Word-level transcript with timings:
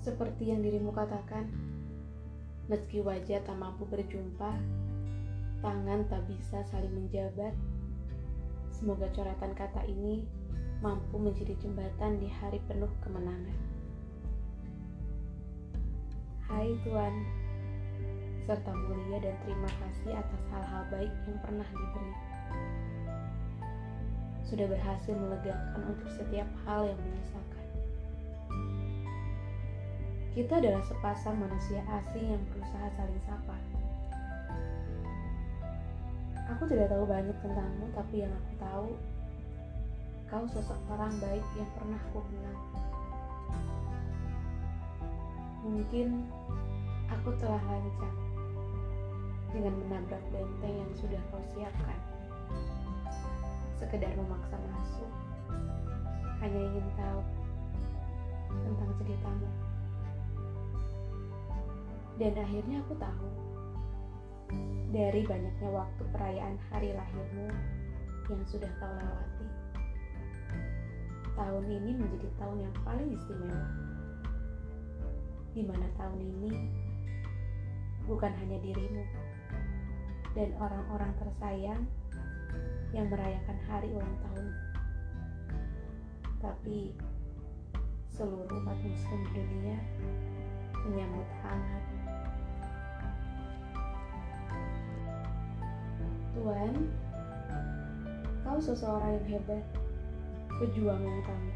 Seperti 0.00 0.48
yang 0.48 0.64
dirimu 0.64 0.96
katakan, 0.96 1.48
meski 2.72 3.04
wajah 3.04 3.44
tak 3.44 3.56
mampu 3.60 3.84
berjumpa, 3.84 4.56
tangan 5.60 6.08
tak 6.08 6.24
bisa 6.24 6.64
saling 6.72 6.92
menjabat. 6.92 7.52
Semoga 8.72 9.12
coretan 9.12 9.52
kata 9.52 9.84
ini 9.84 10.24
mampu 10.80 11.20
menjadi 11.20 11.52
jembatan 11.60 12.16
di 12.16 12.32
hari 12.32 12.56
penuh 12.64 12.88
kemenangan. 13.04 13.58
Hai 16.48 16.72
Tuhan, 16.80 17.14
serta 18.48 18.72
mulia 18.72 19.20
dan 19.20 19.36
terima 19.44 19.68
kasih 19.68 20.16
atas 20.16 20.42
hal-hal 20.48 20.82
baik 20.88 21.12
yang 21.28 21.38
pernah 21.44 21.68
diberi. 21.68 22.14
Sudah 24.50 24.66
berhasil 24.66 25.14
melegakan 25.14 25.94
untuk 25.94 26.10
setiap 26.10 26.50
hal 26.66 26.90
yang 26.90 26.98
menyesalkan. 26.98 27.66
Kita 30.34 30.58
adalah 30.58 30.82
sepasang 30.82 31.38
manusia 31.38 31.78
asing 31.86 32.34
yang 32.34 32.42
berusaha 32.50 32.86
saling 32.98 33.22
sapa. 33.22 33.54
Aku 36.50 36.66
tidak 36.66 36.90
tahu 36.90 37.06
banyak 37.06 37.38
tentangmu, 37.46 37.94
tapi 37.94 38.26
yang 38.26 38.34
aku 38.34 38.52
tahu, 38.58 38.88
kau 40.26 40.44
sosok 40.50 40.82
orang 40.90 41.14
baik 41.22 41.46
yang 41.54 41.70
pernah 41.78 42.00
aku 42.10 42.18
kenal. 42.26 42.58
Mungkin 45.62 46.26
aku 47.06 47.30
telah 47.38 47.62
lancang 47.70 48.18
dengan 49.54 49.78
menabrak 49.78 50.22
benteng 50.34 50.74
yang 50.74 50.90
sudah 50.98 51.22
kau 51.30 51.42
siapkan. 51.54 52.09
Sekedar 53.80 54.12
memaksa 54.12 54.60
masuk, 54.60 55.08
hanya 56.44 56.60
ingin 56.60 56.86
tahu 57.00 57.20
tentang 58.52 58.90
ceritamu. 59.00 59.48
Dan 62.20 62.32
akhirnya 62.36 62.84
aku 62.84 62.94
tahu 63.00 63.28
dari 64.92 65.24
banyaknya 65.24 65.68
waktu 65.72 66.02
perayaan 66.12 66.60
hari 66.68 66.92
lahirmu 66.92 67.48
yang 68.28 68.42
sudah 68.44 68.68
kau 68.76 68.92
lewati. 68.92 69.48
Tahun 71.40 71.64
ini 71.64 71.90
menjadi 71.96 72.28
tahun 72.36 72.68
yang 72.68 72.74
paling 72.84 73.08
istimewa. 73.16 73.64
Di 75.56 75.62
mana 75.64 75.88
tahun 75.96 76.20
ini 76.20 76.52
bukan 78.04 78.32
hanya 78.44 78.60
dirimu 78.60 79.04
dan 80.34 80.54
orang-orang 80.62 81.10
tersayang 81.18 81.82
yang 82.90 83.06
merayakan 83.06 83.58
hari 83.70 83.88
ulang 83.94 84.16
tahun, 84.26 84.48
tapi 86.42 86.94
seluruh 88.10 88.50
umat 88.50 88.78
muslim 88.82 89.20
dunia 89.32 89.78
menyambut 90.88 91.28
hangat 91.44 91.84
Tuhan, 96.40 96.74
kau 98.46 98.56
seseorang 98.56 99.18
yang 99.20 99.26
hebat, 99.36 99.64
pejuang 100.56 101.00
yang 101.04 101.16
utama. 101.20 101.52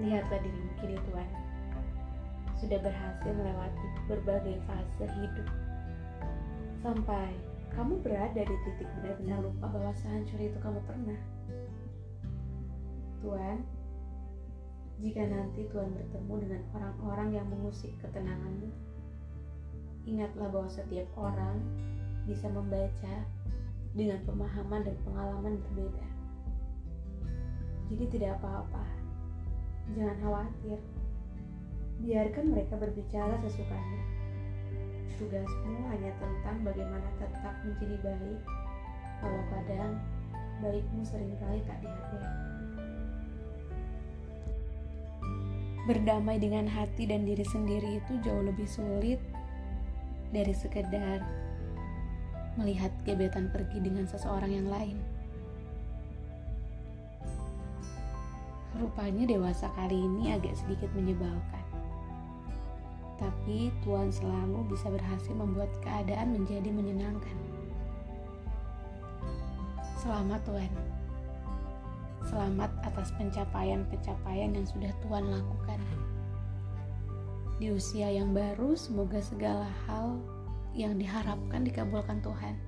Lihatlah 0.00 0.40
dirimu 0.40 0.72
kini 0.80 0.96
Tuhan, 0.96 1.30
sudah 2.56 2.78
berhasil 2.80 3.30
melewati 3.36 3.86
berbagai 4.08 4.56
fase 4.64 5.04
hidup. 5.12 5.48
Sampai 6.80 7.36
kamu 7.72 8.04
berada 8.04 8.42
di 8.44 8.56
titik 8.68 8.88
benar-benar 9.00 9.38
lupa 9.40 9.66
bahwa 9.72 9.92
sehancur 9.96 10.36
itu 10.40 10.58
kamu 10.60 10.80
pernah. 10.84 11.20
Tuhan, 13.24 13.58
jika 15.00 15.22
nanti 15.24 15.66
Tuhan 15.72 15.94
bertemu 15.94 16.34
dengan 16.42 16.62
orang-orang 16.76 17.28
yang 17.38 17.46
mengusik 17.48 17.94
ketenanganmu, 18.04 18.68
ingatlah 20.04 20.48
bahwa 20.52 20.68
setiap 20.68 21.08
orang 21.16 21.58
bisa 22.28 22.46
membaca 22.52 23.14
dengan 23.96 24.20
pemahaman 24.24 24.82
dan 24.84 24.96
pengalaman 25.04 25.58
berbeda. 25.68 26.06
Jadi 27.92 28.04
tidak 28.08 28.40
apa-apa. 28.40 28.84
Jangan 29.92 30.16
khawatir. 30.22 30.78
Biarkan 32.00 32.44
mereka 32.56 32.74
berbicara 32.80 33.36
sesukanya. 33.44 34.21
Tugasmu 35.22 35.86
hanya 35.86 36.10
tentang 36.18 36.66
bagaimana 36.66 37.06
tetap 37.22 37.54
menjadi 37.62 37.94
baik, 38.02 38.42
walau 39.22 39.44
kadang 39.54 40.02
baikmu 40.58 41.02
sering 41.06 41.30
kali 41.38 41.62
tak 41.62 41.78
dihargai. 41.78 42.26
Berdamai 45.86 46.42
dengan 46.42 46.66
hati 46.66 47.06
dan 47.06 47.22
diri 47.22 47.46
sendiri 47.46 48.02
itu 48.02 48.18
jauh 48.26 48.42
lebih 48.42 48.66
sulit 48.66 49.22
dari 50.34 50.50
sekedar 50.50 51.22
melihat 52.58 52.90
gebetan 53.06 53.46
pergi 53.54 53.78
dengan 53.78 54.10
seseorang 54.10 54.50
yang 54.50 54.66
lain. 54.66 54.98
Rupanya 58.74 59.22
dewasa 59.22 59.70
kali 59.78 60.02
ini 60.02 60.34
agak 60.34 60.58
sedikit 60.58 60.90
menyebalkan. 60.98 61.61
Tapi 63.22 63.70
Tuhan 63.86 64.10
selalu 64.10 64.74
bisa 64.74 64.90
berhasil 64.90 65.30
membuat 65.30 65.70
keadaan 65.78 66.34
menjadi 66.34 66.66
menyenangkan. 66.74 67.38
Selamat 70.02 70.42
Tuhan. 70.42 70.72
Selamat 72.26 72.74
atas 72.82 73.14
pencapaian-pencapaian 73.14 74.50
yang 74.58 74.66
sudah 74.66 74.90
Tuhan 75.06 75.30
lakukan. 75.30 75.78
Di 77.62 77.70
usia 77.70 78.10
yang 78.10 78.34
baru, 78.34 78.74
semoga 78.74 79.22
segala 79.22 79.70
hal 79.86 80.18
yang 80.74 80.98
diharapkan 80.98 81.62
dikabulkan 81.62 82.18
Tuhan. 82.26 82.58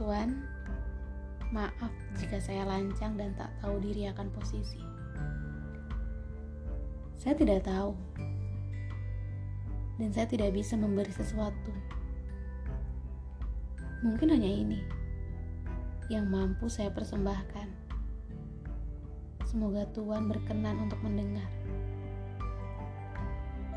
Tuhan, 0.00 0.40
maaf 1.52 1.92
jika 2.16 2.40
saya 2.40 2.64
lancang 2.64 3.20
dan 3.20 3.36
tak 3.36 3.52
tahu 3.60 3.76
diri 3.84 4.08
akan 4.08 4.32
posisi. 4.32 4.80
Saya 7.16 7.34
tidak 7.34 7.64
tahu, 7.64 7.96
dan 9.96 10.08
saya 10.12 10.28
tidak 10.28 10.52
bisa 10.52 10.76
memberi 10.76 11.10
sesuatu. 11.10 11.72
Mungkin 14.04 14.28
hanya 14.28 14.46
ini 14.46 14.80
yang 16.12 16.28
mampu 16.28 16.68
saya 16.68 16.92
persembahkan. 16.92 17.66
Semoga 19.48 19.88
Tuhan 19.96 20.28
berkenan 20.28 20.86
untuk 20.86 21.00
mendengar. 21.00 21.48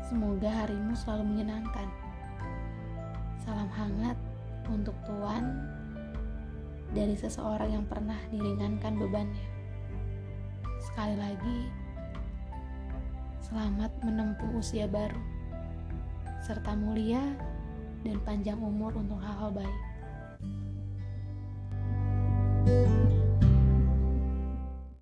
Semoga 0.04 0.50
harimu 0.50 0.92
selalu 0.92 1.24
menyenangkan. 1.34 1.88
Salam 3.40 3.70
hangat 3.72 4.18
untuk 4.68 4.94
Tuhan 5.08 5.56
dari 6.92 7.16
seseorang 7.16 7.80
yang 7.80 7.86
pernah 7.88 8.18
diringankan 8.28 8.98
bebannya. 8.98 9.46
Sekali 10.82 11.16
lagi, 11.16 11.58
selamat 13.50 13.90
menempuh 14.06 14.62
usia 14.62 14.86
baru, 14.86 15.18
serta 16.38 16.70
mulia 16.78 17.34
dan 18.06 18.22
panjang 18.22 18.62
umur 18.62 18.94
untuk 18.94 19.18
hal-hal 19.18 19.50
baik. 19.50 19.78
thank 22.60 23.10
you 23.10 23.19